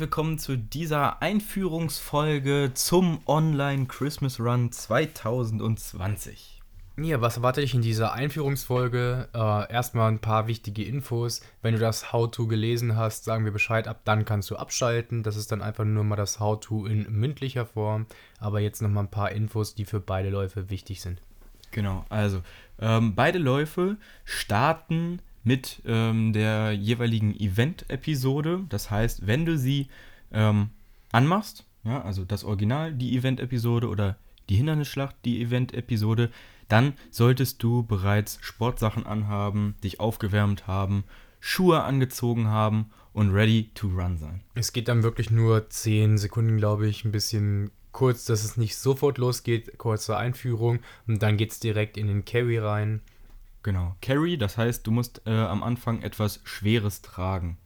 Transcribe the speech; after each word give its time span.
willkommen 0.00 0.38
zu 0.38 0.56
dieser 0.56 1.20
Einführungsfolge 1.20 2.70
zum 2.72 3.20
Online 3.26 3.84
Christmas 3.84 4.40
Run 4.40 4.72
2020. 4.72 6.62
Ja, 6.96 7.20
was 7.20 7.36
erwartet 7.36 7.64
dich 7.64 7.74
in 7.74 7.82
dieser 7.82 8.14
Einführungsfolge? 8.14 9.28
Äh, 9.34 9.70
erstmal 9.70 10.10
ein 10.10 10.18
paar 10.18 10.46
wichtige 10.46 10.84
Infos. 10.84 11.42
Wenn 11.60 11.74
du 11.74 11.80
das 11.80 12.14
How-To 12.14 12.46
gelesen 12.46 12.96
hast, 12.96 13.24
sagen 13.24 13.44
wir 13.44 13.52
Bescheid, 13.52 13.88
ab 13.88 14.00
dann 14.04 14.24
kannst 14.24 14.50
du 14.50 14.56
abschalten. 14.56 15.22
Das 15.22 15.36
ist 15.36 15.52
dann 15.52 15.60
einfach 15.60 15.84
nur 15.84 16.04
mal 16.04 16.16
das 16.16 16.40
How-To 16.40 16.86
in 16.86 17.02
mündlicher 17.12 17.66
Form. 17.66 18.06
Aber 18.38 18.60
jetzt 18.60 18.80
nochmal 18.80 19.04
ein 19.04 19.10
paar 19.10 19.32
Infos, 19.32 19.74
die 19.74 19.84
für 19.84 20.00
beide 20.00 20.30
Läufe 20.30 20.70
wichtig 20.70 21.02
sind. 21.02 21.20
Genau, 21.72 22.06
also 22.08 22.42
ähm, 22.80 23.14
beide 23.14 23.38
Läufe 23.38 23.98
starten 24.24 25.20
mit 25.42 25.82
ähm, 25.86 26.32
der 26.32 26.72
jeweiligen 26.72 27.34
Event-Episode. 27.34 28.64
Das 28.68 28.90
heißt, 28.90 29.26
wenn 29.26 29.44
du 29.44 29.56
sie 29.56 29.88
ähm, 30.32 30.70
anmachst, 31.12 31.64
ja, 31.84 32.02
also 32.02 32.24
das 32.24 32.44
Original, 32.44 32.92
die 32.92 33.16
Event-Episode 33.16 33.88
oder 33.88 34.16
die 34.48 34.56
Hindernisschlacht, 34.56 35.16
die 35.24 35.40
Event-Episode, 35.42 36.30
dann 36.68 36.94
solltest 37.10 37.62
du 37.62 37.82
bereits 37.82 38.38
Sportsachen 38.42 39.06
anhaben, 39.06 39.74
dich 39.82 39.98
aufgewärmt 39.98 40.66
haben, 40.66 41.04
Schuhe 41.40 41.82
angezogen 41.82 42.48
haben 42.48 42.90
und 43.12 43.30
ready 43.30 43.70
to 43.74 43.88
run 43.88 44.18
sein. 44.18 44.42
Es 44.54 44.72
geht 44.72 44.88
dann 44.88 45.02
wirklich 45.02 45.30
nur 45.30 45.68
10 45.68 46.18
Sekunden, 46.18 46.58
glaube 46.58 46.86
ich, 46.86 47.04
ein 47.04 47.12
bisschen 47.12 47.70
kurz, 47.92 48.24
dass 48.24 48.44
es 48.44 48.56
nicht 48.56 48.76
sofort 48.76 49.18
losgeht, 49.18 49.78
kurze 49.78 50.16
Einführung 50.16 50.80
und 51.08 51.22
dann 51.22 51.36
geht 51.36 51.50
es 51.52 51.60
direkt 51.60 51.96
in 51.96 52.06
den 52.06 52.24
Carry 52.24 52.58
rein. 52.58 53.00
Genau. 53.62 53.94
Carry, 54.00 54.38
das 54.38 54.56
heißt, 54.56 54.86
du 54.86 54.90
musst 54.90 55.22
äh, 55.26 55.30
am 55.30 55.62
Anfang 55.62 56.02
etwas 56.02 56.40
Schweres 56.44 57.02
tragen. 57.02 57.58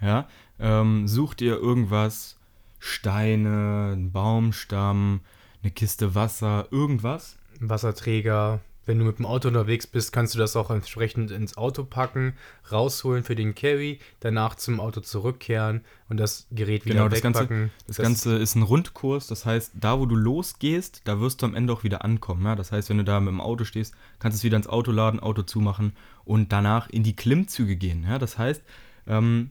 Ja, 0.00 0.28
ähm, 0.58 1.06
such 1.06 1.34
dir 1.34 1.56
irgendwas, 1.56 2.36
Steine, 2.78 3.92
einen 3.92 4.10
Baumstamm, 4.10 5.20
eine 5.62 5.70
Kiste 5.70 6.14
Wasser, 6.14 6.66
irgendwas. 6.72 7.38
Wasserträger, 7.60 8.60
wenn 8.84 8.98
du 8.98 9.04
mit 9.04 9.18
dem 9.18 9.26
Auto 9.26 9.48
unterwegs 9.48 9.86
bist, 9.86 10.12
kannst 10.12 10.34
du 10.34 10.38
das 10.38 10.56
auch 10.56 10.70
entsprechend 10.70 11.30
ins 11.30 11.56
Auto 11.56 11.84
packen, 11.84 12.34
rausholen 12.70 13.22
für 13.22 13.36
den 13.36 13.54
Carry, 13.54 14.00
danach 14.20 14.56
zum 14.56 14.80
Auto 14.80 15.00
zurückkehren 15.00 15.82
und 16.08 16.16
das 16.18 16.46
Gerät 16.50 16.84
wieder 16.84 16.94
genau, 16.94 17.08
das 17.08 17.22
wegpacken. 17.22 17.58
Ganze, 17.58 17.72
das, 17.86 17.96
das 17.96 18.04
Ganze 18.04 18.36
ist 18.36 18.54
ein 18.54 18.62
Rundkurs, 18.62 19.26
das 19.26 19.46
heißt, 19.46 19.72
da 19.74 19.98
wo 19.98 20.06
du 20.06 20.16
losgehst, 20.16 21.02
da 21.04 21.20
wirst 21.20 21.42
du 21.42 21.46
am 21.46 21.54
Ende 21.54 21.72
auch 21.72 21.84
wieder 21.84 22.04
ankommen. 22.04 22.44
Ja? 22.44 22.56
Das 22.56 22.72
heißt, 22.72 22.88
wenn 22.90 22.98
du 22.98 23.04
da 23.04 23.20
mit 23.20 23.30
dem 23.30 23.40
Auto 23.40 23.64
stehst, 23.64 23.94
kannst 24.18 24.36
du 24.36 24.40
es 24.40 24.44
wieder 24.44 24.56
ins 24.56 24.66
Auto 24.66 24.90
laden, 24.90 25.20
Auto 25.20 25.42
zumachen 25.42 25.92
und 26.24 26.52
danach 26.52 26.88
in 26.90 27.02
die 27.02 27.16
Klimmzüge 27.16 27.76
gehen. 27.76 28.04
Ja? 28.04 28.18
Das 28.18 28.38
heißt, 28.38 28.62
ähm, 29.06 29.50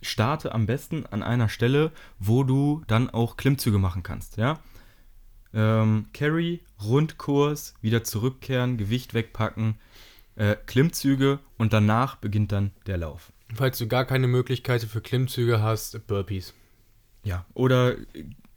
starte 0.00 0.52
am 0.52 0.66
besten 0.66 1.06
an 1.06 1.22
einer 1.22 1.48
Stelle, 1.48 1.92
wo 2.18 2.42
du 2.42 2.82
dann 2.88 3.10
auch 3.10 3.36
Klimmzüge 3.36 3.78
machen 3.78 4.02
kannst. 4.02 4.36
Ja? 4.36 4.58
Ähm, 5.54 6.06
Carry, 6.12 6.60
Rundkurs, 6.82 7.74
wieder 7.80 8.04
zurückkehren, 8.04 8.78
Gewicht 8.78 9.14
wegpacken, 9.14 9.76
äh, 10.36 10.56
Klimmzüge 10.66 11.40
und 11.58 11.72
danach 11.72 12.16
beginnt 12.16 12.52
dann 12.52 12.72
der 12.86 12.98
Lauf. 12.98 13.32
Falls 13.54 13.78
du 13.78 13.86
gar 13.86 14.06
keine 14.06 14.28
Möglichkeit 14.28 14.82
für 14.82 15.00
Klimmzüge 15.00 15.62
hast, 15.62 16.06
Burpees. 16.06 16.54
Ja, 17.24 17.44
oder 17.54 17.96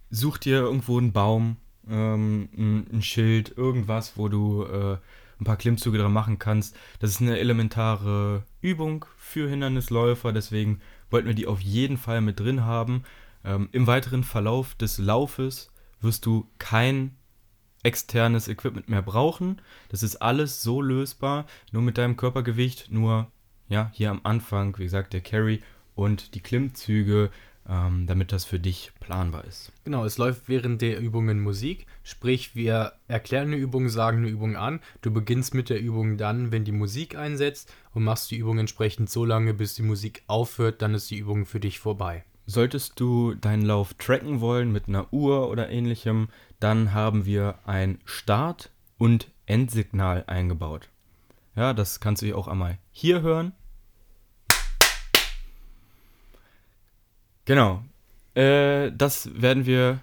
such 0.09 0.37
dir 0.37 0.59
irgendwo 0.59 0.97
einen 0.97 1.11
Baum, 1.11 1.57
ähm, 1.89 2.49
ein, 2.57 2.87
ein, 2.93 3.01
Schild, 3.01 3.57
irgendwas, 3.57 4.13
wo 4.15 4.29
du 4.29 4.63
äh, 4.63 4.97
ein 5.39 5.43
paar 5.43 5.57
Klimmzüge 5.57 5.97
dran 5.97 6.13
machen 6.13 6.39
kannst. 6.39 6.75
Das 6.99 7.11
ist 7.11 7.21
eine 7.21 7.37
elementare 7.37 8.43
Übung 8.61 9.05
für 9.17 9.49
Hindernisläufer, 9.49 10.31
deswegen 10.31 10.79
wollten 11.09 11.27
wir 11.27 11.35
die 11.35 11.47
auf 11.47 11.59
jeden 11.59 11.97
Fall 11.97 12.21
mit 12.21 12.39
drin 12.39 12.63
haben. 12.63 13.03
Ähm, 13.43 13.69
Im 13.71 13.85
weiteren 13.85 14.23
Verlauf 14.23 14.75
des 14.75 14.97
Laufes 14.97 15.69
wirst 16.01 16.25
du 16.25 16.47
kein 16.59 17.15
externes 17.83 18.47
Equipment 18.47 18.89
mehr 18.89 19.01
brauchen. 19.01 19.61
Das 19.89 20.03
ist 20.03 20.17
alles 20.17 20.61
so 20.61 20.81
lösbar, 20.81 21.45
nur 21.71 21.83
mit 21.83 21.97
deinem 21.97 22.17
Körpergewicht, 22.17 22.91
nur 22.91 23.31
ja, 23.69 23.91
hier 23.93 24.11
am 24.11 24.21
Anfang, 24.23 24.77
wie 24.77 24.83
gesagt, 24.83 25.13
der 25.13 25.21
Carry 25.21 25.61
und 25.93 26.35
die 26.35 26.41
Klimmzüge, 26.41 27.31
ähm, 27.67 28.05
damit 28.07 28.31
das 28.31 28.45
für 28.45 28.59
dich 28.59 28.91
planbar 28.99 29.45
ist. 29.45 29.71
Genau, 29.85 30.05
es 30.05 30.17
läuft 30.17 30.47
während 30.47 30.81
der 30.81 30.99
Übungen 30.99 31.39
Musik, 31.39 31.87
sprich 32.03 32.55
wir 32.55 32.93
erklären 33.07 33.47
eine 33.47 33.57
Übung, 33.57 33.89
sagen 33.89 34.19
eine 34.19 34.29
Übung 34.29 34.55
an. 34.55 34.81
Du 35.01 35.11
beginnst 35.11 35.53
mit 35.53 35.69
der 35.69 35.79
Übung 35.79 36.17
dann, 36.17 36.51
wenn 36.51 36.63
die 36.63 36.71
Musik 36.71 37.15
einsetzt 37.15 37.73
und 37.93 38.03
machst 38.03 38.29
die 38.29 38.37
Übung 38.37 38.59
entsprechend 38.59 39.09
so 39.09 39.25
lange, 39.25 39.53
bis 39.53 39.75
die 39.75 39.83
Musik 39.83 40.23
aufhört, 40.27 40.81
dann 40.81 40.93
ist 40.93 41.09
die 41.09 41.17
Übung 41.17 41.45
für 41.45 41.59
dich 41.59 41.79
vorbei. 41.79 42.23
Solltest 42.47 42.99
du 42.99 43.33
deinen 43.33 43.63
Lauf 43.63 43.95
tracken 43.95 44.39
wollen 44.39 44.71
mit 44.71 44.87
einer 44.87 45.11
Uhr 45.11 45.49
oder 45.49 45.69
ähnlichem, 45.69 46.29
dann 46.59 46.93
haben 46.93 47.25
wir 47.25 47.55
ein 47.65 47.99
Start- 48.05 48.69
und 48.97 49.31
Endsignal 49.45 50.23
eingebaut. 50.27 50.89
Ja, 51.55 51.73
das 51.73 51.99
kannst 51.99 52.21
du 52.21 52.35
auch 52.35 52.47
einmal 52.47 52.77
hier 52.91 53.21
hören. 53.21 53.53
Genau. 57.45 57.83
Äh, 58.35 58.91
das 58.91 59.29
werden 59.39 59.65
wir 59.65 59.99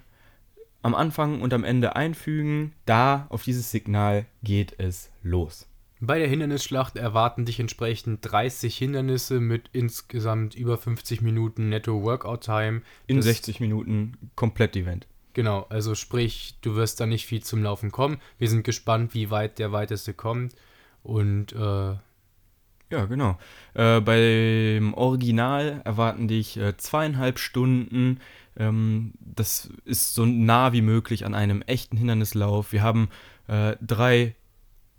am 0.83 0.95
Anfang 0.95 1.43
und 1.43 1.53
am 1.53 1.65
Ende 1.65 1.97
einfügen. 1.97 2.73
Da 2.87 3.27
auf 3.29 3.45
dieses 3.45 3.71
Signal 3.71 4.27
geht 4.43 4.79
es 4.79 5.11
los. 5.23 5.69
Bei 6.05 6.19
der 6.19 6.27
Hindernisschlacht 6.27 6.97
erwarten 6.97 7.45
dich 7.45 7.61
entsprechend 7.61 8.19
30 8.23 8.77
Hindernisse 8.77 9.39
mit 9.39 9.71
insgesamt 9.73 10.57
über 10.57 10.77
50 10.77 11.23
Minuten 11.23 11.69
netto 11.69 12.03
Workout-Time. 12.03 12.83
In 13.07 13.23
60 13.23 13.61
Minuten 13.61 14.19
komplett 14.35 14.75
Event. 14.75 15.07
Genau, 15.33 15.65
also 15.69 15.95
sprich, 15.95 16.57
du 16.61 16.75
wirst 16.75 16.99
da 16.99 17.07
nicht 17.07 17.27
viel 17.27 17.45
zum 17.45 17.63
Laufen 17.63 17.93
kommen. 17.93 18.19
Wir 18.37 18.49
sind 18.49 18.65
gespannt, 18.65 19.15
wie 19.15 19.31
weit 19.31 19.61
der 19.61 19.71
weiteste 19.71 20.13
kommt. 20.13 20.57
Und 21.05 21.53
äh, 21.53 21.95
ja, 22.91 23.05
genau. 23.09 23.39
Äh, 23.75 24.01
beim 24.01 24.95
Original 24.95 25.83
erwarten 25.85 26.27
dich 26.27 26.57
äh, 26.57 26.77
zweieinhalb 26.79 27.39
Stunden. 27.39 28.19
Ähm, 28.57 29.13
das 29.21 29.71
ist 29.85 30.15
so 30.15 30.27
nah 30.27 30.73
wie 30.73 30.83
möglich 30.83 31.25
an 31.25 31.37
einem 31.37 31.63
echten 31.63 31.97
Hindernislauf. 31.97 32.73
Wir 32.73 32.83
haben 32.83 33.09
äh, 33.47 33.77
drei 33.81 34.35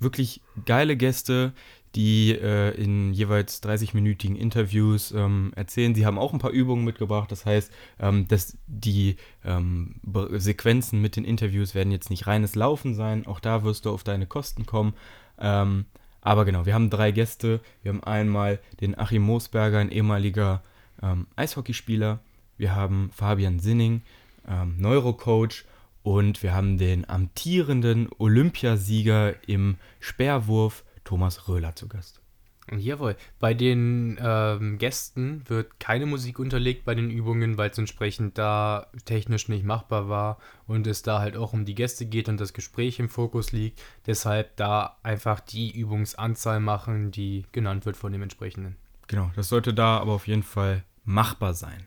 wirklich 0.03 0.41
geile 0.66 0.96
Gäste, 0.96 1.53
die 1.96 2.31
äh, 2.31 2.72
in 2.72 3.14
jeweils 3.14 3.62
30-minütigen 3.62 4.36
Interviews 4.36 5.12
ähm, 5.12 5.52
erzählen. 5.56 5.94
Sie 5.94 6.06
haben 6.06 6.18
auch 6.18 6.34
ein 6.34 6.40
paar 6.40 6.52
Übungen 6.52 6.84
mitgebracht. 6.84 7.31
Das 7.31 7.46
heißt, 7.46 7.72
ähm, 8.00 8.28
dass 8.28 8.58
die 8.66 9.18
ähm, 9.46 9.96
Sequenzen 10.31 11.02
mit 11.02 11.16
den 11.16 11.24
Interviews 11.24 11.75
werden 11.75 11.92
jetzt 11.92 12.09
nicht 12.09 12.25
reines 12.25 12.56
Laufen 12.56 12.96
sein. 12.96 13.28
Auch 13.28 13.40
da 13.40 13.63
wirst 13.63 13.86
du 13.86 13.92
auf 13.92 14.03
deine 14.03 14.25
Kosten 14.25 14.66
kommen. 14.66 14.94
Ähm, 15.40 15.86
aber 16.22 16.46
genau, 16.46 16.66
wir 16.66 16.74
haben 16.74 16.90
drei 16.90 17.12
Gäste. 17.12 17.59
Wir 17.84 17.90
haben 17.94 18.03
einmal 18.03 18.59
den 18.81 18.97
Achim 18.97 19.22
Moosberger, 19.24 19.78
ein 19.80 19.92
ehemaliger 19.92 20.63
ähm, 21.02 21.28
Eishockeyspieler. 21.36 22.19
Wir 22.58 22.75
haben 22.75 23.12
Fabian 23.13 23.59
Sinning, 23.59 24.02
ähm, 24.47 24.75
Neurocoach 24.80 25.66
und 26.03 26.44
wir 26.44 26.53
haben 26.53 26.78
den 26.78 27.09
amtierenden 27.09 28.09
Olympiasieger 28.18 29.36
im 29.47 29.78
Speerwurf, 30.00 30.84
Thomas 31.03 31.47
Röhler, 31.47 31.75
zu 31.75 31.88
Gast. 31.88 32.24
Jawohl. 32.72 33.18
Bei 33.39 33.54
den 33.54 34.18
ähm, 34.22 34.78
Gästen 34.78 35.44
wird 35.48 35.80
keine 35.80 36.06
Musik 36.06 36.39
unterlegt 36.39 36.86
bei 36.86 36.95
den 36.95 37.10
Übungen, 37.10 37.57
weil 37.57 37.69
es 37.69 37.78
entsprechend 37.78 38.38
da 38.38 38.88
technisch 39.04 39.50
nicht 39.50 39.66
machbar 39.66 40.07
war 40.07 40.38
und 40.66 40.88
es 40.88 41.01
da 41.01 41.19
halt 41.19 41.36
auch 41.36 41.51
um 41.51 41.66
die 41.66 41.75
Gäste 41.75 42.06
geht 42.06 42.30
und 42.30 42.39
das 42.39 42.54
Gespräch 42.54 43.00
im 43.00 43.10
Fokus 43.10 43.51
liegt. 43.51 43.81
Deshalb 44.07 44.56
da 44.56 44.98
einfach 45.04 45.42
die 45.42 45.78
Übungsanzahl 45.78 46.62
machen, 46.62 47.12
die 47.12 47.45
genannt 47.51 47.86
wird 47.86 47.98
von 47.98 48.13
dem 48.13 48.22
entsprechenden. 48.22 48.78
Genau, 49.07 49.30
das 49.36 49.50
sollte 49.50 49.74
da 49.74 49.98
aber 49.98 50.13
auf 50.13 50.28
jeden 50.28 50.44
Fall 50.44 50.83
machbar 51.04 51.54
sein. 51.54 51.86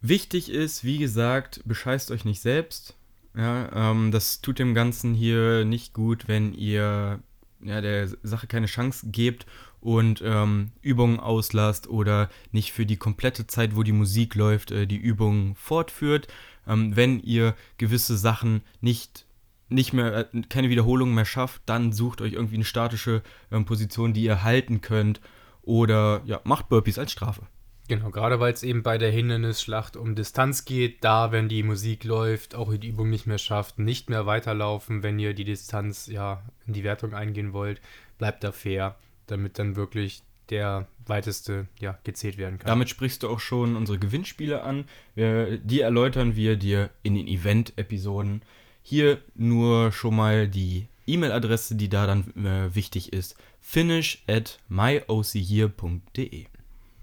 Wichtig 0.00 0.50
ist, 0.50 0.84
wie 0.84 0.98
gesagt, 0.98 1.62
bescheißt 1.64 2.10
euch 2.10 2.24
nicht 2.24 2.40
selbst. 2.40 2.94
Ja, 3.36 3.90
ähm, 3.90 4.10
das 4.10 4.40
tut 4.40 4.58
dem 4.58 4.74
Ganzen 4.74 5.14
hier 5.14 5.64
nicht 5.64 5.92
gut, 5.92 6.28
wenn 6.28 6.54
ihr 6.54 7.20
ja, 7.60 7.80
der 7.80 8.08
Sache 8.22 8.46
keine 8.46 8.66
Chance 8.66 9.06
gebt 9.10 9.46
und 9.80 10.22
ähm, 10.24 10.72
Übungen 10.82 11.20
auslasst 11.20 11.88
oder 11.88 12.30
nicht 12.52 12.72
für 12.72 12.86
die 12.86 12.96
komplette 12.96 13.46
Zeit, 13.46 13.76
wo 13.76 13.82
die 13.82 13.92
Musik 13.92 14.34
läuft, 14.34 14.70
äh, 14.70 14.86
die 14.86 14.96
Übungen 14.96 15.54
fortführt. 15.54 16.28
Ähm, 16.66 16.96
wenn 16.96 17.20
ihr 17.20 17.54
gewisse 17.78 18.16
Sachen 18.16 18.62
nicht 18.80 19.24
nicht 19.70 19.92
mehr, 19.92 20.32
äh, 20.34 20.42
keine 20.48 20.70
Wiederholungen 20.70 21.14
mehr 21.14 21.24
schafft, 21.24 21.62
dann 21.66 21.92
sucht 21.92 22.20
euch 22.20 22.32
irgendwie 22.32 22.54
eine 22.54 22.64
statische 22.64 23.22
ähm, 23.50 23.64
Position, 23.64 24.14
die 24.14 24.22
ihr 24.22 24.42
halten 24.42 24.80
könnt 24.80 25.20
oder 25.62 26.22
ja, 26.24 26.40
macht 26.44 26.68
Burpees 26.68 26.98
als 26.98 27.12
Strafe. 27.12 27.42
Genau, 27.88 28.10
gerade 28.10 28.38
weil 28.38 28.52
es 28.52 28.62
eben 28.62 28.82
bei 28.82 28.98
der 28.98 29.10
Hindernisschlacht 29.10 29.96
um 29.96 30.14
Distanz 30.14 30.66
geht, 30.66 31.02
da, 31.02 31.32
wenn 31.32 31.48
die 31.48 31.62
Musik 31.62 32.04
läuft, 32.04 32.54
auch 32.54 32.74
die 32.76 32.88
Übung 32.88 33.08
nicht 33.08 33.26
mehr 33.26 33.38
schafft, 33.38 33.78
nicht 33.78 34.10
mehr 34.10 34.26
weiterlaufen, 34.26 35.02
wenn 35.02 35.18
ihr 35.18 35.32
die 35.32 35.44
Distanz 35.44 36.06
ja 36.06 36.42
in 36.66 36.74
die 36.74 36.84
Wertung 36.84 37.14
eingehen 37.14 37.54
wollt, 37.54 37.80
bleibt 38.18 38.44
da 38.44 38.52
fair, 38.52 38.96
damit 39.26 39.58
dann 39.58 39.74
wirklich 39.74 40.22
der 40.50 40.86
weiteste 41.06 41.66
ja, 41.80 41.98
gezählt 42.04 42.36
werden 42.36 42.58
kann. 42.58 42.68
Damit 42.68 42.90
sprichst 42.90 43.22
du 43.22 43.30
auch 43.30 43.40
schon 43.40 43.74
unsere 43.74 43.98
Gewinnspiele 43.98 44.62
an. 44.62 44.84
Wir, 45.14 45.56
die 45.56 45.80
erläutern 45.80 46.36
wir 46.36 46.56
dir 46.56 46.90
in 47.02 47.14
den 47.14 47.26
Event-Episoden. 47.26 48.42
Hier 48.82 49.18
nur 49.34 49.92
schon 49.92 50.14
mal 50.14 50.46
die 50.46 50.88
E-Mail-Adresse, 51.06 51.74
die 51.74 51.88
da 51.88 52.06
dann 52.06 52.34
äh, 52.44 52.74
wichtig 52.74 53.14
ist. 53.14 53.34
finish 53.62 54.22
at 54.26 54.58
myochere.de 54.68 56.46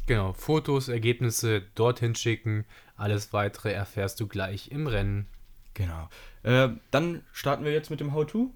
Genau, 0.05 0.33
Fotos, 0.33 0.87
Ergebnisse 0.87 1.61
dorthin 1.73 2.15
schicken. 2.15 2.65
Alles 2.95 3.33
weitere 3.33 3.71
erfährst 3.71 4.19
du 4.19 4.27
gleich 4.27 4.71
im 4.71 4.87
Rennen. 4.87 5.27
Genau. 5.73 6.09
Äh, 6.43 6.69
dann 6.91 7.23
starten 7.33 7.65
wir 7.65 7.71
jetzt 7.71 7.89
mit 7.89 7.99
dem 7.99 8.13
How-To. 8.13 8.53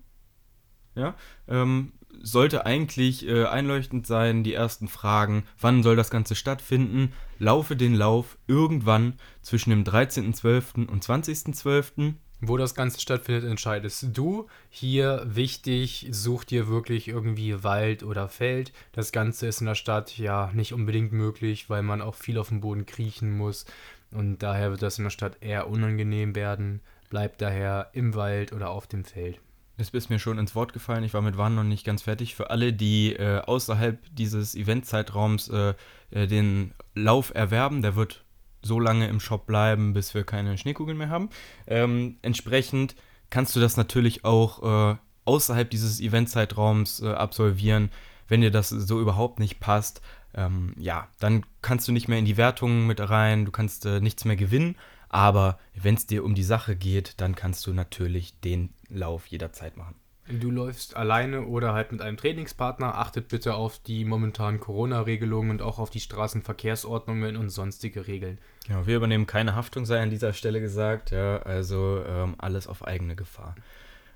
Ja, 0.96 1.16
ähm, 1.48 1.94
sollte 2.22 2.66
eigentlich 2.66 3.28
äh, 3.28 3.46
einleuchtend 3.46 4.06
sein, 4.07 4.44
die 4.44 4.54
ersten 4.54 4.88
Fragen. 4.88 5.44
Wann 5.60 5.84
soll 5.84 5.96
das 5.96 6.10
Ganze 6.10 6.36
stattfinden? 6.36 7.13
Laufe 7.38 7.75
den 7.75 7.96
Lauf 7.96 8.38
irgendwann 8.48 9.13
zwischen 9.42 9.69
dem 9.69 9.84
13.12. 9.84 10.88
und 10.88 11.04
20.12. 11.04 12.16
Wo 12.41 12.56
das 12.56 12.74
Ganze 12.74 13.01
stattfindet, 13.01 13.44
entscheidest 13.44 14.07
du. 14.13 14.47
Hier 14.69 15.24
wichtig, 15.25 16.07
such 16.12 16.45
dir 16.45 16.69
wirklich 16.69 17.09
irgendwie 17.09 17.63
Wald 17.63 18.01
oder 18.03 18.30
Feld. 18.30 18.71
Das 18.94 19.12
Ganze 19.12 19.47
ist 19.47 19.59
in 19.59 19.68
der 19.68 19.75
Stadt 19.75 20.18
ja 20.18 20.50
nicht 20.53 20.74
unbedingt 20.74 21.12
möglich, 21.12 21.69
weil 21.69 21.83
man 21.83 22.01
auch 22.01 22.15
viel 22.15 22.38
auf 22.38 22.47
dem 22.47 22.62
Boden 22.62 22.86
kriechen 22.86 23.36
muss. 23.36 23.65
Und 24.12 24.39
daher 24.39 24.71
wird 24.71 24.81
das 24.81 24.97
in 24.97 25.03
der 25.03 25.12
Stadt 25.12 25.38
eher 25.41 25.69
unangenehm 25.69 26.33
werden. 26.33 26.80
Bleib 27.09 27.38
daher 27.39 27.89
im 27.94 28.15
Wald 28.15 28.53
oder 28.53 28.69
auf 28.69 28.88
dem 28.88 29.03
Feld. 29.03 29.39
Es 29.75 29.89
ist 29.89 30.09
mir 30.09 30.19
schon 30.19 30.38
ins 30.38 30.56
Wort 30.56 30.74
gefallen, 30.74 31.06
ich 31.06 31.13
war 31.13 31.21
mit 31.21 31.38
Warn 31.38 31.56
noch 31.56 31.63
nicht 31.63 31.86
ganz 31.86 32.01
fertig. 32.01 32.36
Für 32.36 32.50
alle, 32.50 32.74
die 32.74 33.13
äh, 33.13 33.39
außerhalb 33.39 33.97
dieses 34.12 34.53
Eventzeitraums 34.56 35.47
äh, 35.50 35.74
äh, 36.12 36.27
den 36.27 36.74
Lauf 36.95 37.33
erwerben, 37.33 37.81
der 37.81 37.95
wird 37.95 38.25
so 38.62 38.80
lange 38.80 39.08
im 39.08 39.20
Shop 39.20 39.46
bleiben, 39.46 39.94
bis 39.94 40.14
wir 40.14 40.24
keine 40.24 40.58
Schneekugeln 40.58 40.98
mehr 40.98 41.10
haben. 41.10 41.30
Ähm, 41.68 42.18
entsprechend 42.22 42.96
kannst 43.30 43.56
du 43.56 43.60
das 43.60 43.78
natürlich 43.78 44.26
auch 44.26 44.94
äh, 44.94 44.98
außerhalb 45.26 45.70
dieses 45.70 46.00
Eventzeitraums 46.00 47.02
äh, 47.02 47.10
absolvieren, 47.10 47.92
wenn 48.28 48.42
dir 48.42 48.52
das 48.52 48.70
so 48.70 49.00
überhaupt 49.00 49.40
nicht 49.40 49.60
passt. 49.60 50.02
Ähm, 50.34 50.74
ja, 50.78 51.08
dann 51.20 51.46
kannst 51.62 51.88
du 51.88 51.92
nicht 51.92 52.08
mehr 52.08 52.20
in 52.20 52.26
die 52.26 52.38
Wertungen 52.38 52.88
mit 52.88 53.00
rein, 53.00 53.46
du 53.46 53.52
kannst 53.52 53.86
äh, 53.86 54.00
nichts 54.00 54.26
mehr 54.26 54.36
gewinnen. 54.36 54.76
Aber 55.10 55.58
wenn 55.74 55.96
es 55.96 56.06
dir 56.06 56.24
um 56.24 56.36
die 56.36 56.44
Sache 56.44 56.76
geht, 56.76 57.20
dann 57.20 57.36
kannst 57.36 57.66
du 57.66 57.74
natürlich 57.74 58.40
den 58.42 58.74
Lauf 58.90 59.26
jederzeit 59.26 59.76
machen. 59.76 59.96
Du 60.30 60.52
läufst 60.52 60.96
alleine 60.96 61.48
oder 61.48 61.74
halt 61.74 61.92
mit 61.92 62.02
einem 62.02 62.16
Trainingspartner. 62.16 63.00
Achtet 63.00 63.30
bitte 63.30 63.56
auf 63.56 63.80
die 63.80 64.06
momentanen 64.06 64.60
Corona-Regelungen 64.60 65.50
und 65.50 65.62
auch 65.64 65.80
auf 65.80 65.90
die 65.90 66.00
Straßenverkehrsordnungen 66.00 67.36
und 67.36 67.50
sonstige 67.50 68.06
Regeln. 68.06 68.38
Genau, 68.68 68.86
wir 68.86 68.98
übernehmen 68.98 69.26
keine 69.26 69.56
Haftung, 69.56 69.86
sei 69.86 70.00
an 70.00 70.12
dieser 70.12 70.34
Stelle 70.34 70.62
gesagt. 70.62 71.10
Ja, 71.10 71.38
also 71.38 72.04
ähm, 72.08 72.36
alles 72.38 72.68
auf 72.68 72.86
eigene 72.86 73.16
Gefahr. 73.16 73.56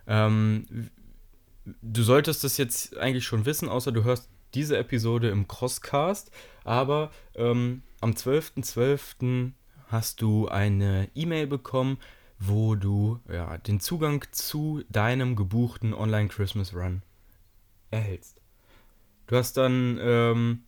Ähm, 0.06 0.92
du 1.82 2.04
solltest 2.04 2.44
das 2.44 2.58
jetzt 2.58 2.96
eigentlich 2.98 3.26
schon 3.26 3.48
wissen, 3.48 3.68
außer 3.68 3.92
du 3.92 4.04
hörst 4.04 4.30
diese 4.54 4.78
Episode 4.78 5.30
im 5.30 5.48
Crosscast. 5.48 6.30
Aber 6.64 7.10
ähm, 7.34 7.82
am 8.02 8.12
12.12. 8.12 9.16
.12. 9.20 9.52
hast 9.88 10.22
du 10.22 10.48
eine 10.48 11.10
E-Mail 11.16 11.48
bekommen 11.48 11.98
wo 12.48 12.76
du 12.76 13.20
ja, 13.32 13.58
den 13.58 13.80
Zugang 13.80 14.24
zu 14.32 14.84
deinem 14.90 15.36
gebuchten 15.36 15.94
Online 15.94 16.30
Christmas 16.30 16.74
Run 16.76 17.02
erhältst. 17.92 18.42
Du 19.28 19.36
hast 19.36 19.58
dann 19.58 20.00
ähm, 20.02 20.64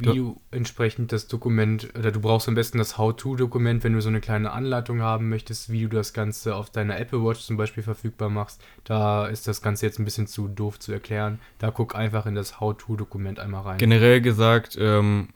wie 0.00 0.16
du 0.16 0.40
entsprechend 0.50 1.12
das 1.12 1.26
Dokument, 1.26 1.88
oder 1.98 2.10
du 2.10 2.20
brauchst 2.20 2.48
am 2.48 2.54
besten 2.54 2.78
das 2.78 2.98
How-To-Dokument, 2.98 3.84
wenn 3.84 3.92
du 3.92 4.00
so 4.00 4.08
eine 4.08 4.20
kleine 4.20 4.52
Anleitung 4.52 5.02
haben 5.02 5.28
möchtest, 5.28 5.70
wie 5.70 5.82
du 5.82 5.88
das 5.88 6.12
Ganze 6.12 6.54
auf 6.54 6.70
deiner 6.70 6.98
Apple 6.98 7.22
Watch 7.24 7.40
zum 7.40 7.56
Beispiel 7.56 7.82
verfügbar 7.82 8.30
machst. 8.30 8.62
Da 8.84 9.26
ist 9.26 9.46
das 9.46 9.62
Ganze 9.62 9.86
jetzt 9.86 9.98
ein 9.98 10.04
bisschen 10.04 10.26
zu 10.26 10.48
doof 10.48 10.78
zu 10.78 10.92
erklären. 10.92 11.38
Da 11.58 11.70
guck 11.70 11.94
einfach 11.94 12.26
in 12.26 12.34
das 12.34 12.60
How-To-Dokument 12.60 13.38
einmal 13.38 13.62
rein. 13.62 13.78
Generell 13.78 14.20
gesagt, 14.20 14.76
ähm, 14.80 15.28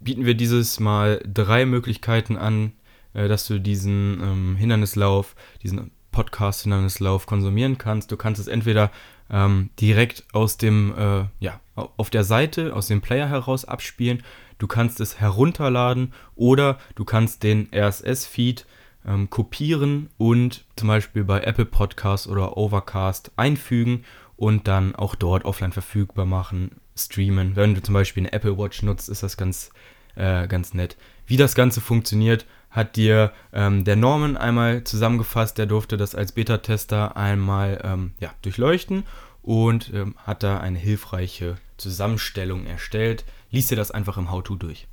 bieten 0.00 0.24
wir 0.24 0.34
dieses 0.34 0.80
Mal 0.80 1.20
drei 1.26 1.66
Möglichkeiten 1.66 2.36
an, 2.36 2.72
äh, 3.18 3.28
dass 3.28 3.46
du 3.46 3.58
diesen 3.58 4.20
ähm, 4.22 4.56
Hindernislauf, 4.56 5.34
diesen 5.62 5.90
Podcast-Hindernislauf 6.12 7.26
konsumieren 7.26 7.76
kannst. 7.76 8.12
Du 8.12 8.16
kannst 8.16 8.40
es 8.40 8.46
entweder 8.46 8.90
ähm, 9.30 9.70
direkt 9.80 10.24
aus 10.32 10.56
dem, 10.56 10.94
äh, 10.96 11.24
ja, 11.40 11.60
auf 11.74 12.10
der 12.10 12.24
Seite, 12.24 12.74
aus 12.74 12.86
dem 12.86 13.00
Player 13.00 13.28
heraus 13.28 13.64
abspielen. 13.64 14.22
Du 14.58 14.66
kannst 14.66 15.00
es 15.00 15.20
herunterladen 15.20 16.12
oder 16.34 16.78
du 16.94 17.04
kannst 17.04 17.42
den 17.42 17.68
RSS-Feed 17.72 18.66
ähm, 19.06 19.30
kopieren 19.30 20.10
und 20.16 20.64
zum 20.76 20.88
Beispiel 20.88 21.24
bei 21.24 21.40
Apple 21.40 21.66
Podcasts 21.66 22.26
oder 22.26 22.56
Overcast 22.56 23.32
einfügen 23.36 24.04
und 24.36 24.68
dann 24.68 24.94
auch 24.94 25.14
dort 25.14 25.44
offline 25.44 25.72
verfügbar 25.72 26.26
machen, 26.26 26.80
streamen. 26.96 27.56
Wenn 27.56 27.74
du 27.74 27.82
zum 27.82 27.94
Beispiel 27.94 28.22
eine 28.22 28.32
Apple 28.32 28.58
Watch 28.58 28.82
nutzt, 28.82 29.08
ist 29.08 29.22
das 29.22 29.36
ganz, 29.36 29.70
äh, 30.14 30.48
ganz 30.48 30.74
nett. 30.74 30.96
Wie 31.26 31.36
das 31.36 31.54
Ganze 31.54 31.80
funktioniert, 31.80 32.46
hat 32.70 32.96
dir 32.96 33.32
ähm, 33.52 33.84
der 33.84 33.96
Norman 33.96 34.36
einmal 34.36 34.84
zusammengefasst. 34.84 35.58
Der 35.58 35.66
durfte 35.66 35.96
das 35.96 36.14
als 36.14 36.32
Beta-Tester 36.32 37.16
einmal 37.16 37.80
ähm, 37.84 38.12
ja, 38.20 38.30
durchleuchten 38.42 39.04
und 39.42 39.92
ähm, 39.94 40.14
hat 40.18 40.42
da 40.42 40.58
eine 40.58 40.78
hilfreiche 40.78 41.56
Zusammenstellung 41.76 42.66
erstellt. 42.66 43.24
Lies 43.50 43.68
dir 43.68 43.76
das 43.76 43.90
einfach 43.90 44.18
im 44.18 44.30
How-To 44.30 44.56
durch. 44.56 44.86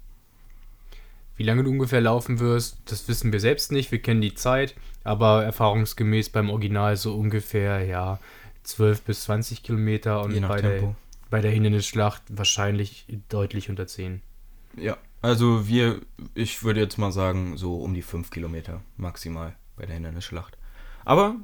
Wie 1.38 1.44
lange 1.44 1.64
du 1.64 1.72
ungefähr 1.72 2.00
laufen 2.00 2.40
wirst, 2.40 2.78
das 2.86 3.08
wissen 3.10 3.34
wir 3.34 3.42
selbst 3.42 3.72
nicht. 3.72 3.92
Wir 3.92 4.02
kennen 4.02 4.22
die 4.22 4.36
Zeit, 4.36 4.76
aber 5.04 5.44
erfahrungsgemäß 5.44 6.30
beim 6.30 6.50
Original 6.50 6.96
so 6.96 7.14
ungefähr 7.16 7.84
ja 7.86 8.20
12 8.64 9.02
bis 9.02 9.24
20 9.24 9.62
Kilometer 9.62 10.24
und 10.24 10.40
bei 10.48 10.62
der, 10.62 10.96
bei 11.30 11.42
der 11.42 11.52
Hindernisschlacht 11.52 12.24
wahrscheinlich 12.30 13.06
deutlich 13.28 13.70
unter 13.70 13.86
10. 13.86 14.22
Ja, 14.78 14.98
also 15.26 15.68
wir, 15.68 16.02
ich 16.36 16.64
würde 16.64 16.82
jetzt 16.82 16.98
mal 16.98 17.12
sagen, 17.12 17.58
so 17.58 17.78
um 17.78 17.96
die 17.96 18.04
5 18.04 18.30
Kilometer 18.30 18.82
maximal 18.96 19.56
bei 19.76 19.88
der 19.88 19.96
Hindernisschlacht. 19.96 20.56
Aber 21.04 21.36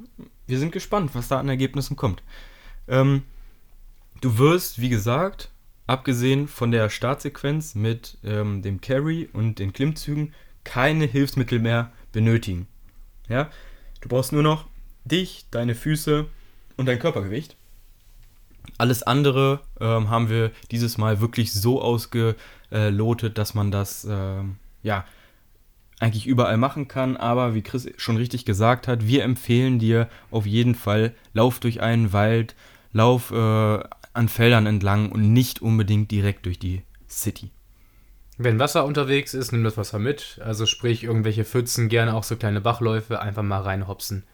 wir 0.46 0.58
sind 0.60 0.70
gespannt, 0.70 1.10
was 1.14 1.26
da 1.26 1.40
an 1.40 1.48
Ergebnissen 1.48 1.96
kommt. 1.96 2.22
Ähm, 2.86 3.24
du 4.20 4.38
wirst, 4.38 4.80
wie 4.80 4.88
gesagt, 4.88 5.50
abgesehen 5.88 6.46
von 6.46 6.70
der 6.70 6.90
Startsequenz 6.90 7.74
mit 7.74 8.18
ähm, 8.22 8.62
dem 8.62 8.80
Carry 8.80 9.28
und 9.32 9.58
den 9.58 9.72
Klimmzügen, 9.72 10.32
keine 10.62 11.06
Hilfsmittel 11.06 11.58
mehr 11.58 11.90
benötigen. 12.12 12.68
Ja? 13.28 13.50
Du 14.00 14.08
brauchst 14.08 14.32
nur 14.32 14.44
noch 14.44 14.66
dich, 15.04 15.46
deine 15.50 15.74
Füße 15.74 16.26
und 16.76 16.86
dein 16.86 17.00
Körpergewicht. 17.00 17.56
Alles 18.78 19.02
andere 19.02 19.60
ähm, 19.80 20.10
haben 20.10 20.28
wir 20.28 20.50
dieses 20.70 20.98
Mal 20.98 21.20
wirklich 21.20 21.52
so 21.52 21.80
ausgelotet, 21.80 23.38
dass 23.38 23.54
man 23.54 23.70
das 23.70 24.06
ähm, 24.08 24.56
ja 24.82 25.04
eigentlich 26.00 26.26
überall 26.26 26.56
machen 26.56 26.88
kann. 26.88 27.16
Aber 27.16 27.54
wie 27.54 27.62
Chris 27.62 27.88
schon 27.96 28.16
richtig 28.16 28.44
gesagt 28.44 28.88
hat, 28.88 29.06
wir 29.06 29.22
empfehlen 29.22 29.78
dir 29.78 30.08
auf 30.30 30.46
jeden 30.46 30.74
Fall, 30.74 31.14
lauf 31.32 31.60
durch 31.60 31.80
einen 31.80 32.12
Wald, 32.12 32.56
lauf 32.92 33.30
äh, 33.30 33.80
an 34.14 34.28
Feldern 34.28 34.66
entlang 34.66 35.10
und 35.10 35.32
nicht 35.32 35.62
unbedingt 35.62 36.10
direkt 36.10 36.46
durch 36.46 36.58
die 36.58 36.82
City. 37.08 37.50
Wenn 38.38 38.58
Wasser 38.58 38.84
unterwegs 38.84 39.34
ist, 39.34 39.52
nimm 39.52 39.62
das 39.62 39.76
Wasser 39.76 39.98
mit. 39.98 40.40
Also 40.44 40.66
sprich 40.66 41.04
irgendwelche 41.04 41.44
Pfützen, 41.44 41.88
gerne 41.88 42.14
auch 42.14 42.24
so 42.24 42.36
kleine 42.36 42.60
Bachläufe, 42.60 43.20
einfach 43.20 43.42
mal 43.42 43.60
reinhopsen. 43.60 44.24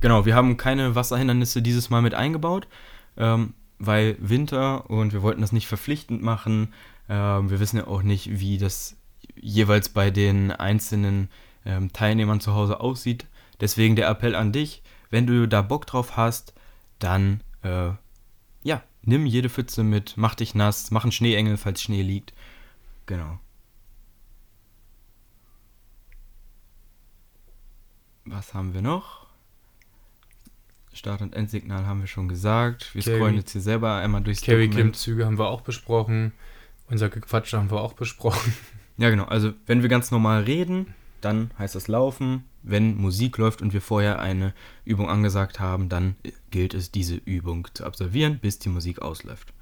Genau, 0.00 0.26
wir 0.26 0.34
haben 0.34 0.56
keine 0.56 0.94
Wasserhindernisse 0.94 1.62
dieses 1.62 1.88
Mal 1.88 2.02
mit 2.02 2.14
eingebaut. 2.14 2.68
Ähm, 3.16 3.54
weil 3.78 4.16
Winter 4.20 4.88
und 4.90 5.12
wir 5.12 5.22
wollten 5.22 5.40
das 5.40 5.52
nicht 5.52 5.66
verpflichtend 5.66 6.22
machen. 6.22 6.72
Ähm, 7.08 7.50
wir 7.50 7.60
wissen 7.60 7.78
ja 7.78 7.86
auch 7.86 8.02
nicht, 8.02 8.38
wie 8.40 8.58
das 8.58 8.96
jeweils 9.36 9.88
bei 9.88 10.10
den 10.10 10.50
einzelnen 10.50 11.28
ähm, 11.64 11.92
Teilnehmern 11.92 12.40
zu 12.40 12.54
Hause 12.54 12.80
aussieht. 12.80 13.26
Deswegen 13.60 13.96
der 13.96 14.08
Appell 14.08 14.34
an 14.34 14.52
dich, 14.52 14.82
wenn 15.10 15.26
du 15.26 15.46
da 15.46 15.62
Bock 15.62 15.86
drauf 15.86 16.16
hast, 16.16 16.54
dann 16.98 17.40
äh, 17.62 17.90
ja, 18.62 18.82
nimm 19.02 19.26
jede 19.26 19.48
Pfütze 19.48 19.84
mit, 19.84 20.16
mach 20.16 20.34
dich 20.34 20.54
nass, 20.54 20.90
mach 20.90 21.04
einen 21.04 21.12
Schneeengel, 21.12 21.56
falls 21.56 21.82
Schnee 21.82 22.02
liegt. 22.02 22.32
Genau. 23.06 23.38
Was 28.24 28.54
haben 28.54 28.72
wir 28.72 28.80
noch? 28.80 29.23
Start- 31.04 31.20
und 31.20 31.34
Endsignal 31.34 31.84
haben 31.84 32.00
wir 32.00 32.06
schon 32.06 32.28
gesagt. 32.28 32.94
Wir 32.94 33.02
Carry. 33.02 33.16
scrollen 33.16 33.34
jetzt 33.36 33.52
hier 33.52 33.60
selber 33.60 33.96
einmal 33.96 34.22
durchs 34.22 34.40
Carry-Klimmzüge 34.40 35.26
haben 35.26 35.38
wir 35.38 35.48
auch 35.48 35.60
besprochen. 35.60 36.32
Unser 36.88 37.10
Gequatsch 37.10 37.52
haben 37.52 37.70
wir 37.70 37.80
auch 37.80 37.92
besprochen. 37.92 38.54
Ja, 38.96 39.10
genau. 39.10 39.24
Also, 39.24 39.52
wenn 39.66 39.82
wir 39.82 39.88
ganz 39.88 40.12
normal 40.12 40.44
reden, 40.44 40.94
dann 41.20 41.50
heißt 41.58 41.74
das 41.74 41.88
Laufen. 41.88 42.44
Wenn 42.62 42.96
Musik 42.96 43.38
läuft 43.38 43.60
und 43.60 43.72
wir 43.72 43.80
vorher 43.80 44.20
eine 44.20 44.54
Übung 44.84 45.10
angesagt 45.10 45.58
haben, 45.58 45.88
dann 45.88 46.14
gilt 46.52 46.74
es, 46.74 46.92
diese 46.92 47.16
Übung 47.16 47.66
zu 47.74 47.84
absolvieren, 47.84 48.38
bis 48.38 48.60
die 48.60 48.68
Musik 48.68 49.02
ausläuft. 49.02 49.52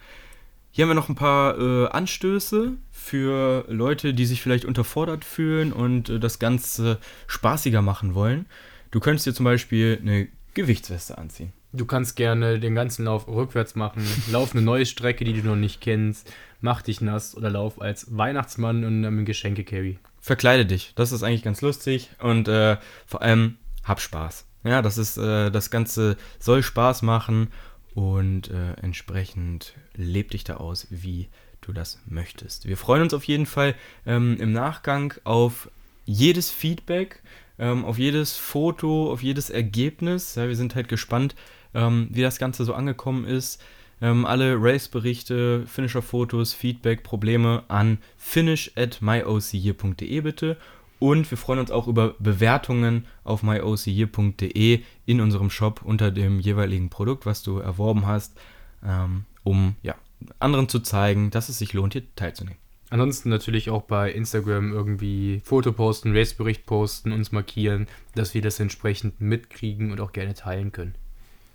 Hier 0.70 0.82
haben 0.82 0.90
wir 0.90 0.94
noch 0.94 1.08
ein 1.08 1.14
paar 1.14 1.58
äh, 1.58 1.88
Anstöße 1.88 2.74
für 2.90 3.64
Leute, 3.68 4.12
die 4.12 4.26
sich 4.26 4.42
vielleicht 4.42 4.66
unterfordert 4.66 5.24
fühlen 5.24 5.72
und 5.72 6.10
äh, 6.10 6.20
das 6.20 6.38
Ganze 6.38 6.98
spaßiger 7.26 7.80
machen 7.80 8.14
wollen. 8.14 8.44
Du 8.90 9.00
könntest 9.00 9.26
dir 9.26 9.32
zum 9.32 9.44
Beispiel 9.44 9.98
eine 10.02 10.28
Gewichtsweste 10.54 11.18
anziehen. 11.18 11.52
Du 11.72 11.86
kannst 11.86 12.16
gerne 12.16 12.60
den 12.60 12.74
ganzen 12.74 13.06
Lauf 13.06 13.26
rückwärts 13.26 13.74
machen. 13.74 14.06
Lauf 14.30 14.52
eine 14.52 14.62
neue 14.62 14.84
Strecke, 14.84 15.24
die 15.24 15.40
du 15.40 15.46
noch 15.46 15.56
nicht 15.56 15.80
kennst. 15.80 16.30
Mach 16.60 16.82
dich 16.82 17.00
nass 17.00 17.34
oder 17.34 17.48
lauf 17.48 17.80
als 17.80 18.14
Weihnachtsmann 18.16 18.84
und 18.84 19.04
ähm, 19.04 19.24
Geschenke-Carry. 19.24 19.98
Verkleide 20.20 20.66
dich. 20.66 20.92
Das 20.94 21.12
ist 21.12 21.22
eigentlich 21.22 21.42
ganz 21.42 21.62
lustig 21.62 22.10
und 22.20 22.46
äh, 22.48 22.76
vor 23.06 23.22
allem 23.22 23.56
hab 23.84 24.00
Spaß. 24.00 24.46
Ja, 24.64 24.82
das 24.82 24.98
ist 24.98 25.16
äh, 25.16 25.50
das 25.50 25.70
Ganze 25.70 26.16
soll 26.38 26.62
Spaß 26.62 27.02
machen 27.02 27.48
und 27.94 28.50
äh, 28.50 28.74
entsprechend 28.74 29.74
leb 29.94 30.30
dich 30.30 30.44
da 30.44 30.58
aus, 30.58 30.86
wie 30.90 31.28
du 31.62 31.72
das 31.72 32.00
möchtest. 32.06 32.68
Wir 32.68 32.76
freuen 32.76 33.02
uns 33.02 33.14
auf 33.14 33.24
jeden 33.24 33.46
Fall 33.46 33.74
ähm, 34.06 34.36
im 34.38 34.52
Nachgang 34.52 35.14
auf 35.24 35.70
jedes 36.04 36.50
Feedback, 36.50 37.22
ähm, 37.62 37.84
auf 37.84 37.96
jedes 37.96 38.36
Foto, 38.36 39.12
auf 39.12 39.22
jedes 39.22 39.48
Ergebnis. 39.48 40.34
Ja, 40.34 40.48
wir 40.48 40.56
sind 40.56 40.74
halt 40.74 40.88
gespannt, 40.88 41.36
ähm, 41.74 42.08
wie 42.10 42.20
das 42.20 42.38
Ganze 42.40 42.64
so 42.64 42.74
angekommen 42.74 43.24
ist. 43.24 43.62
Ähm, 44.00 44.26
alle 44.26 44.56
Race-Berichte, 44.58 45.64
Finisher-Fotos, 45.68 46.54
Feedback, 46.54 47.04
Probleme 47.04 47.62
an 47.68 47.98
finish 48.16 48.72
at 48.74 49.00
myocyear.de 49.00 50.20
bitte. 50.22 50.56
Und 50.98 51.30
wir 51.30 51.38
freuen 51.38 51.60
uns 51.60 51.70
auch 51.70 51.86
über 51.86 52.16
Bewertungen 52.18 53.06
auf 53.22 53.44
myocyear.de 53.44 54.82
in 55.06 55.20
unserem 55.20 55.50
Shop 55.50 55.82
unter 55.84 56.10
dem 56.10 56.40
jeweiligen 56.40 56.90
Produkt, 56.90 57.26
was 57.26 57.44
du 57.44 57.58
erworben 57.58 58.06
hast, 58.06 58.36
ähm, 58.84 59.24
um 59.44 59.76
ja, 59.84 59.94
anderen 60.40 60.68
zu 60.68 60.80
zeigen, 60.80 61.30
dass 61.30 61.48
es 61.48 61.58
sich 61.58 61.74
lohnt, 61.74 61.92
hier 61.92 62.02
teilzunehmen. 62.16 62.58
Ansonsten 62.92 63.30
natürlich 63.30 63.70
auch 63.70 63.84
bei 63.84 64.12
Instagram 64.12 64.70
irgendwie 64.70 65.40
Foto 65.46 65.72
posten, 65.72 66.14
Racebericht 66.14 66.66
posten, 66.66 67.12
uns 67.12 67.32
markieren, 67.32 67.86
dass 68.14 68.34
wir 68.34 68.42
das 68.42 68.60
entsprechend 68.60 69.18
mitkriegen 69.18 69.92
und 69.92 70.00
auch 70.02 70.12
gerne 70.12 70.34
teilen 70.34 70.72
können. 70.72 70.94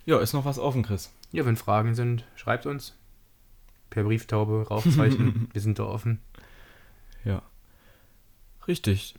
Ja, 0.08 0.20
ist 0.20 0.34
noch 0.34 0.46
was 0.46 0.58
offen, 0.58 0.82
Chris? 0.82 1.14
Ja, 1.32 1.46
wenn 1.46 1.56
Fragen 1.56 1.94
sind, 1.94 2.26
schreibt 2.36 2.66
uns. 2.66 2.98
Per 3.92 4.04
Brieftaube, 4.04 4.66
Rauchzeichen, 4.68 5.48
wir 5.54 5.62
sind 5.62 5.78
da 5.78 5.84
offen. 5.84 6.22
Ja. 7.24 7.44
Richtig. 8.68 9.14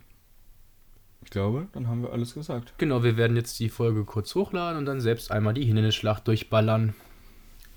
Ich 1.23 1.31
glaube, 1.31 1.69
dann 1.73 1.87
haben 1.87 2.03
wir 2.03 2.13
alles 2.13 2.35
gesagt. 2.35 2.75
Genau, 2.79 3.05
wir 3.05 3.17
werden 3.17 3.37
jetzt 3.37 3.61
die 3.61 3.69
Folge 3.69 4.05
kurz 4.05 4.35
hochladen 4.35 4.77
und 4.77 4.87
dann 4.87 5.01
selbst 5.01 5.31
einmal 5.31 5.55
die 5.55 5.65
Hindernisschlacht 5.65 6.27
durchballern. 6.27 6.95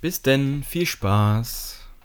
Bis 0.01 0.23
denn, 0.23 0.63
viel 0.63 0.87
Spaß. 0.87 1.80